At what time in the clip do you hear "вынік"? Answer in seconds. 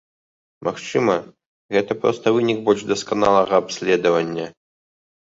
2.37-2.59